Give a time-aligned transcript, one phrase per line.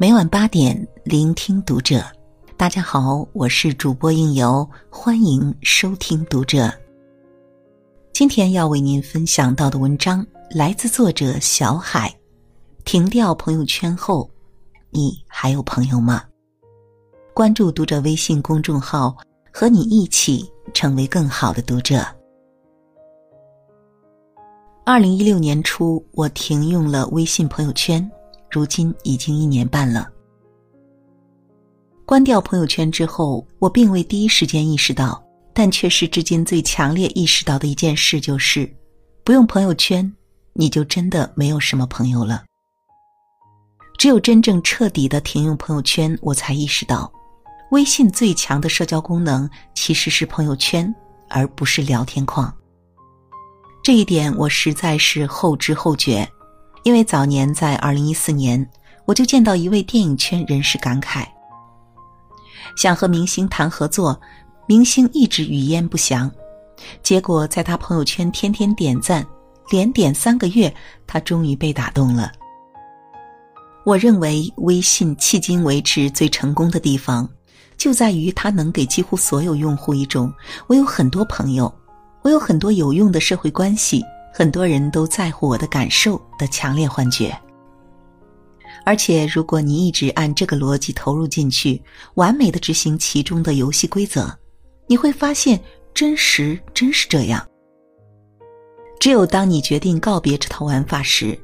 [0.00, 2.00] 每晚八点，聆听读者。
[2.56, 6.72] 大家好，我是主播应由，欢迎收听读者。
[8.12, 12.14] 今天要为您分享到的文章来自作者小海。
[12.84, 14.30] 停掉朋友圈后，
[14.90, 16.22] 你还有朋友吗？
[17.34, 19.16] 关注读者微信公众号，
[19.52, 22.06] 和你一起成为更好的读者。
[24.86, 28.08] 二零一六年初，我停用了微信朋友圈。
[28.50, 30.08] 如今已经一年半了。
[32.04, 38.70] 关掉朋友圈之后，我并未第一时间意识到，但却是至今最强烈意识到的一件事，就是
[39.24, 40.10] 不用朋友圈，
[40.54, 42.44] 你就真的没有什么朋友了。
[43.98, 47.12] 只有真正彻底的停用朋友圈，我才意识到，
[47.72, 50.94] 微信最强的社交功能其实是朋友圈，
[51.28, 52.50] 而不是聊天框。
[53.82, 56.26] 这一点我实在是后知后觉。
[56.84, 58.68] 因为早年在二零一四年，
[59.04, 61.26] 我就见到一位电影圈人士感慨，
[62.76, 64.18] 想和明星谈合作，
[64.66, 66.30] 明星一直语焉不详，
[67.02, 69.26] 结果在他朋友圈天天点赞，
[69.70, 70.72] 连点三个月，
[71.06, 72.32] 他终于被打动了。
[73.84, 77.28] 我认为微信迄今为止最成功的地方，
[77.76, 80.30] 就在于它能给几乎所有用户一种
[80.66, 81.72] 我有很多朋友，
[82.22, 84.04] 我有很多有用的社会关系。
[84.38, 87.36] 很多人都在乎我的感受的强烈幻觉，
[88.86, 91.82] 而且如果你一直按这个逻辑投入进去，
[92.14, 94.32] 完美的执行其中的游戏规则，
[94.86, 95.60] 你会发现
[95.92, 97.44] 真实真是这样。
[99.00, 101.36] 只有当你决定告别这套玩法时，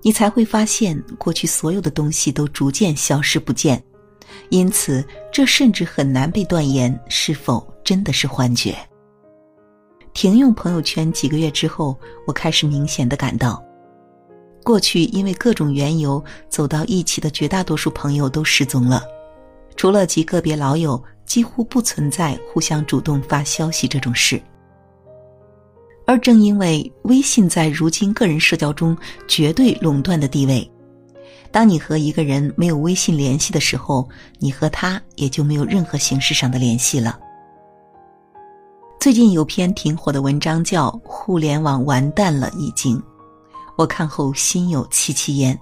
[0.00, 3.84] 你才会发现过去所有的东西都逐渐消失不见，
[4.48, 8.74] 因此这甚至很难被断言是否真的是幻觉。
[10.18, 13.62] 停用朋友圈几个月之后，我开始明显的感到，
[14.64, 19.00] 过去因为各种缘由走到一起的绝大多数朋友都失踪了，
[19.76, 24.42] 除了极个别老友，几乎不存在互相主动发消息这种事。
[26.04, 30.68] 而正因为微信在如今个人社交中绝对垄断的地位，
[31.52, 34.08] 当你和一个人没有微信联系的时候，
[34.40, 37.20] 你和他也就没有任何形式上的联系了。
[39.00, 43.00] 最近有篇挺火的文章叫《互联网完蛋了》，已经，
[43.76, 45.56] 我看后心有戚戚焉。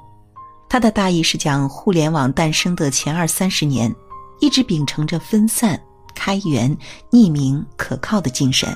[0.70, 3.94] 它的大意是讲互联网诞生的前二三十年，
[4.41, 5.78] 一直秉承着分散、
[6.14, 6.74] 开源、
[7.10, 8.74] 匿名、可靠的精神。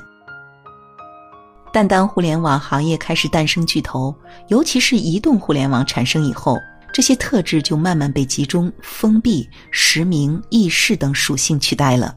[1.72, 4.14] 但当互联网行业开始诞生巨头，
[4.48, 6.58] 尤其是移动互联网产生以后，
[6.92, 12.14] 这些特质就慢慢被集中、封闭、实名、易逝等属性取代了。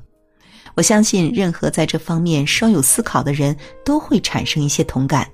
[0.75, 5.29] 我相信，任何在这方面稍有思考的人都会产生一些同感，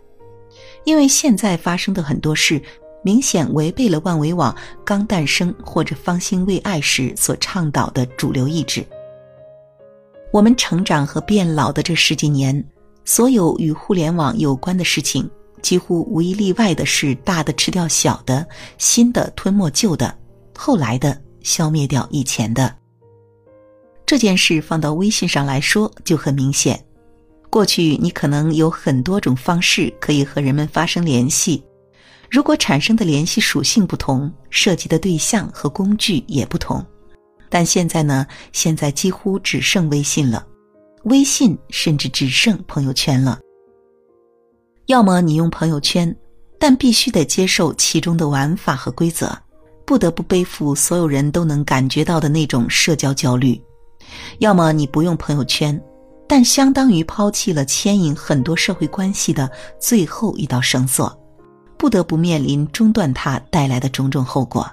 [0.83, 2.61] 因为现在发生的很多事，
[3.03, 8.85] 明显违背了万维网刚诞生或者方兴未艾时所倡导的主流意志。
[10.31, 12.63] 我们成长和变老的这十几年，
[13.05, 15.27] 所有与互联网有关的事情，
[15.61, 18.45] 几乎无一例外的是大的吃掉小的，
[18.77, 20.13] 新的吞没旧的，
[20.53, 22.78] 后来的消灭掉以前的。
[24.09, 26.83] 这件事放到微信上来说就很明显。
[27.47, 31.63] 过去你可能有很多种方式可以和人们发生联系，
[32.27, 36.83] 如果产生的联系属性不同，涉及的对象和工具也不同。
[37.49, 38.25] 但现在呢？
[38.51, 40.43] 现在几乎只剩微信了，
[41.03, 43.37] 微信甚至只剩朋友圈了。
[44.87, 46.11] 要么你用朋友圈，
[46.57, 49.31] 但必须得接受其中的玩法和规则，
[49.85, 53.61] 不得不背负所有人都能感觉到的那种社交焦虑。
[54.39, 55.79] 要么你不用朋友圈，
[56.27, 59.49] 但相当于抛弃了牵引很多社会关系的
[59.79, 61.11] 最后一道绳索，
[61.77, 64.69] 不得不面临中断它带来的种种后果。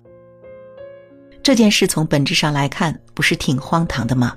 [1.43, 4.37] 这件事从本质上来看，不是挺荒唐的吗？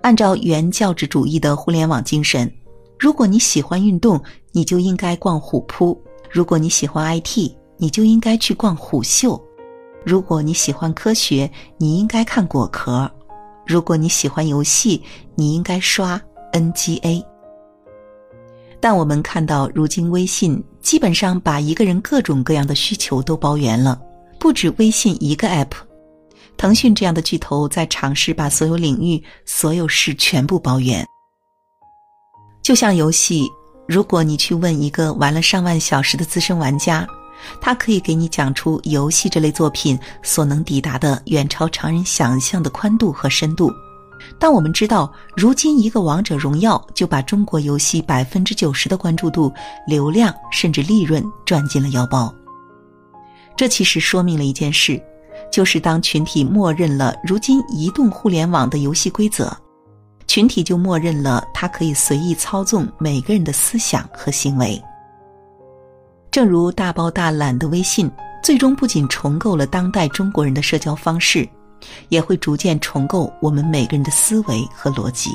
[0.00, 2.50] 按照原教旨主义的互联网精神，
[2.98, 4.18] 如果你喜欢运动，
[4.52, 5.94] 你就应该逛虎扑；
[6.30, 9.38] 如果你喜欢 IT，你就应该去逛虎嗅；
[10.04, 13.10] 如果你喜欢科学，你应该看果壳。
[13.66, 15.02] 如果你喜欢游戏，
[15.34, 16.20] 你应该刷
[16.52, 17.24] NGA。
[18.80, 24.00] 但我们看到，如今微信基本上把一个人各种各样的需求都包圆了，
[24.38, 25.72] 不止微信一个 app。
[26.56, 31.04] 腾讯这样的巨头在尝试把所有领域、所有事全部包圆。
[32.62, 33.48] 就像游戏，
[33.88, 37.06] 如果你去问一个玩了上万小时的资深玩家。
[37.60, 43.72] 他可以给你讲出游戏这类作品所能抵达的远超常人想象的宽度和深度，
[44.38, 49.52] 但我们知道，如今一个王者荣耀就把中国游戏百分之九十的关注度、
[49.86, 52.32] 流量甚至利润赚进了腰包。
[53.56, 55.00] 这其实说明了一件事：
[55.50, 59.50] 就是当群体默认了如今移动互联网的游戏规则，
[60.26, 64.82] 群体就默认了它可以随意操纵每个人的思想和行为。
[66.36, 68.10] 正如大包大揽的微信，
[68.42, 71.48] 最终不仅重构了当代中国人的社交方式，
[72.10, 75.30] 也会逐渐重构我们每个人的思维和逻辑。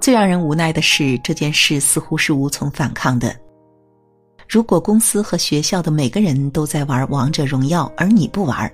[0.00, 3.34] 最让人无奈的是，这件事似乎是无从反抗的。
[4.48, 8.72] 如果公司和学校的每个人都在玩王者荣耀，而你不玩，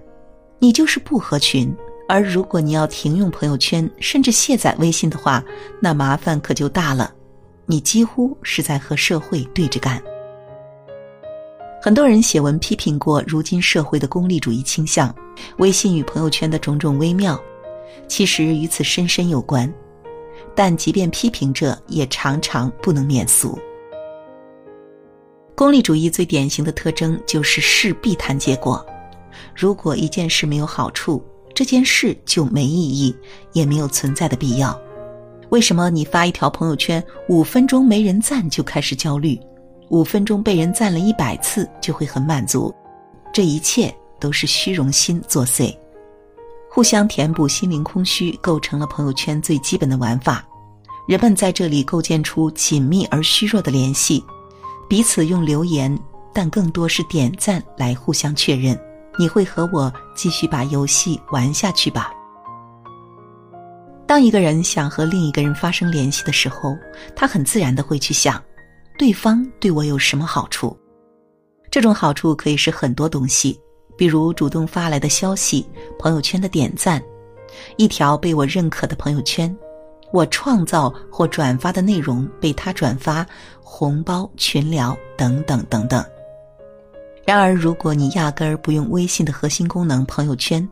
[0.59, 1.75] 你就是不合群；
[2.07, 5.43] 而如果你要停用朋友圈，甚至卸载微信的话，
[5.81, 7.11] 那麻烦可就大了。
[7.65, 9.99] 你几乎是在和社会对着干。
[11.85, 15.15] 很多人写文批评过如今社会的功利主义倾向，
[15.59, 17.39] 微信与朋友圈的种种微妙，
[18.09, 19.71] 其实与此深深有关。
[20.55, 23.59] 但即便批评者，也常常不能免俗。
[25.55, 28.83] 功利主义最典型的特征就是事必谈结果。
[29.55, 31.23] 如果一件事没有好处，
[31.55, 33.15] 这件事就没意义，
[33.53, 34.75] 也没有存在的必要。
[35.51, 39.39] 为什么你发一条朋友圈，五分钟没人赞就开始焦虑，
[39.89, 42.75] 五分钟被人赞了一百次就会很满足？
[43.33, 45.77] 这一切都是虚荣心作祟。
[46.71, 50.45] 互相填补心灵空虚，构成了朋友圈最基本的玩法。
[51.07, 54.25] 人们在这里构建出紧密而虚弱的联系，
[54.89, 55.97] 彼此用留言，
[56.33, 58.77] 但更多是点赞来互相确认：
[59.19, 62.13] 你会和我继续把游戏玩下去吧？
[64.07, 66.77] 当一个人想和另一个人发生联系的时候，
[67.15, 68.43] 他很自然的会去想，
[68.97, 70.77] 对方对我有什么好处？
[71.71, 73.61] 这种好处可以是很多东西。
[73.97, 75.65] 比如主动发来的消息、
[76.01, 77.01] 朋友圈的点赞、
[77.77, 79.57] 一条被我认可的朋友圈、
[80.13, 83.25] 我创造或转发的内容被他转发、
[83.63, 86.05] 红包、群聊等等等等。
[87.25, 90.69] 然而，如果你压根儿不用微信的核心功能朋友圈，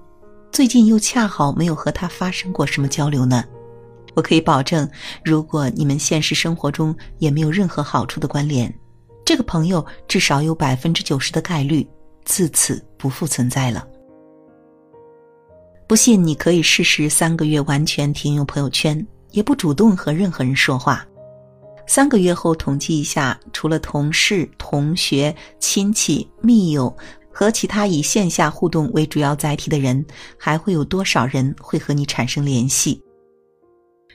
[0.50, 3.44] 最近又恰好没有和他发生过什么交流呢？
[4.14, 4.88] 我可以保证，
[5.24, 8.72] 如果你们现实生活中也没有任何好处的关联，
[9.24, 11.88] 这个朋友至少有百分之九十的概率。
[12.24, 13.84] 自此不复存在了。
[15.88, 21.04] 不信，你可以试试三个月完全停用朋友圈，也不主动和任何人说话。
[21.84, 26.96] 三个月后统计一下，除了同事、同学、亲戚、密友
[27.32, 30.06] 和其他以线下互动为主要载体的人，
[30.38, 33.02] 还会有多少人会和你产生联系？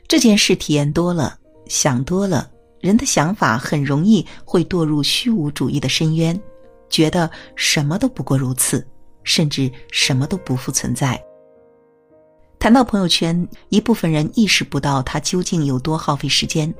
[0.07, 1.38] 这件事体验多了，
[1.68, 2.50] 想多了，
[2.80, 6.39] 人的想法很容易会堕入虚无主义的深渊。
[6.89, 8.88] 觉得什么都不过如此，
[9.24, 11.21] 甚至什么都不复存在。
[12.57, 16.74] 谈到朋友圈，一部分人意识不到它究竟有多耗费时间，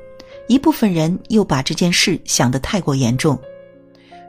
[0.47, 3.38] 一部分人又把这件事想得太过严重。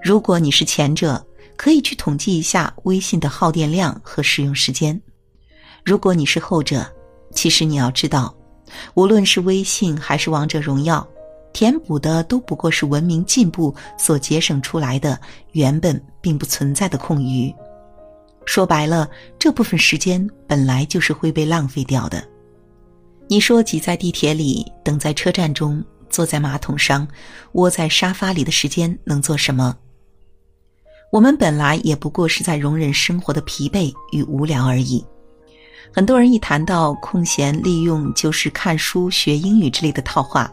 [0.02, 1.24] 如果你是前者，
[1.56, 5.00] 可以去统计一下微信的耗电量和使用时间；
[5.84, 6.84] 如果你是后者，
[7.32, 8.34] 其实你要知道，
[8.94, 11.06] 无论是微信还是王者荣耀。
[11.52, 15.18] 填补的都不过是文明进步所节省出来的
[15.52, 17.52] 原本并不存在的空余。
[18.44, 22.22] 说白了，这部分时间本来就是会被浪费掉的。
[23.26, 27.08] 你说挤在地铁里、等在车站中、坐在马桶上、
[27.52, 29.76] 窝在沙发里的时间能做什么？
[31.10, 35.04] 我们本来也不过是在容忍生活的疲惫与无聊而已。
[35.92, 40.50] 很多人一谈到空闲利用，就是看书学英语之类的套话。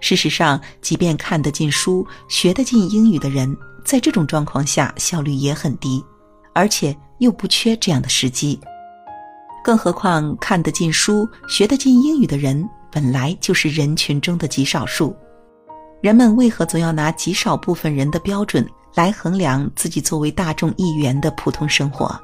[0.00, 6.04] 事实上，即便看得进书、学得进英语的人，在这种状况下效率也很低，
[6.52, 8.60] 而且又不缺这样的时机。
[9.64, 15.16] 更何况，看得进书、学得进英语的人本来就是人群中的极少数。
[16.02, 22.20] 人们为何总要拿极少部分人的标准来衡量自己作为大众一员的普通生活？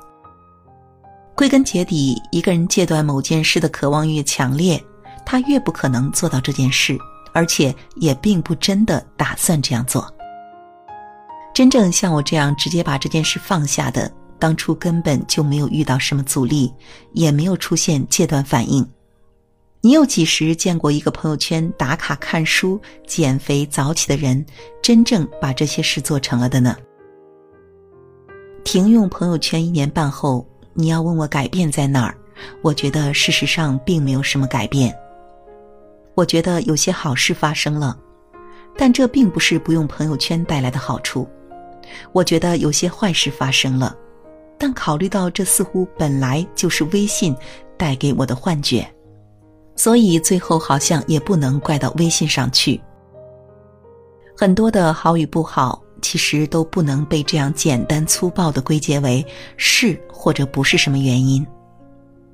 [1.38, 4.82] 归根结底，一个人戒断某件事的渴望越强烈，
[5.24, 6.98] 他越不可能做到这件事。
[7.32, 10.12] 而且也并不真的打算这样做。
[11.54, 16.72] 真正像我这样直接把这件事放下的，当初根本就没有遇到什么阻力，
[17.12, 18.84] 也没有出现戒断反应。
[19.80, 24.44] 你有几时见过一个朋友圈打卡看书、减肥、早起的人，
[24.82, 26.74] 真正把这些事做成了的呢？
[28.64, 30.44] 停用朋友圈一年半后，
[30.78, 32.16] 你要问我改变在哪儿？
[32.62, 34.96] 我觉得事实上并没有什么改变。
[36.14, 37.98] 我觉得有些好事发生了，
[38.76, 41.28] 但这并不是不用朋友圈带来的好处。
[42.12, 43.92] 我觉得有些坏事发生了，
[44.56, 47.36] 但考虑到这似乎本来就是微信
[47.76, 48.88] 带给我的幻觉，
[49.74, 52.80] 所以最后好像也不能怪到微信上去。
[54.36, 59.24] 很多的好与不好，其实都不能被这样简单粗暴的归结为
[59.56, 61.46] 是或者不是什么原因。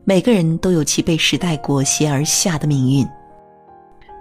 [0.04, 3.06] 每个人都有其被时代裹挟而下的命运。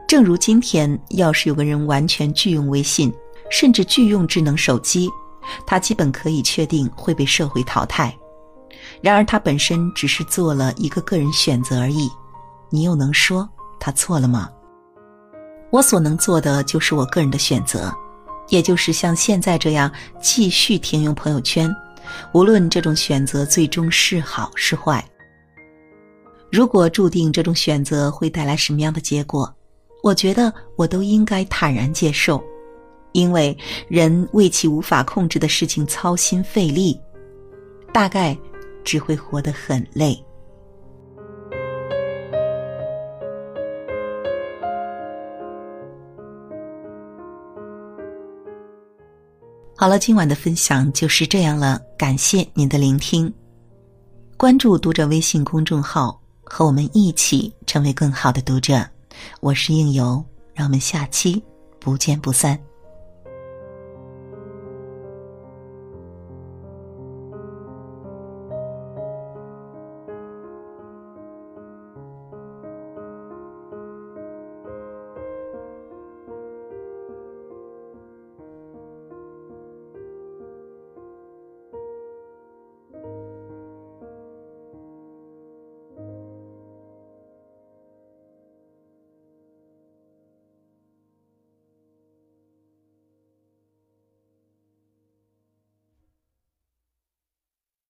[0.07, 3.12] 正如今天，要是有个人完全拒用微信，
[3.50, 5.09] 甚至拒用智能手机，
[5.65, 8.15] 他基本可以确定会被社会淘汰。
[9.01, 12.09] 然而，他本身只是做了一个个人选择而已，
[12.69, 13.47] 你又能说
[13.79, 14.50] 他错了吗？
[15.71, 17.93] 我所能做的就是我个人的选择，
[18.53, 19.91] 也就是像现在这样
[20.22, 21.75] 继续停用朋友圈，
[22.36, 25.03] 无论这种选择最终是好是坏。
[26.51, 29.51] 如果注定这种选择会带来什么样的结果，
[30.03, 32.43] 我觉得我都应该坦然接受，
[33.13, 33.57] 因为
[33.88, 36.95] 人为其无法控制的事情操心费力，
[37.91, 38.38] 大概。
[38.86, 40.22] 只会活得很累。
[49.84, 53.30] 好了，今晚的分享就是这样了，感谢您的聆听。
[54.38, 58.88] 关注读者微信公众号，和我们一起成为更好的读者。
[59.42, 60.24] 我是应由，
[60.54, 61.44] 让我们下期
[61.82, 62.58] 不见不散。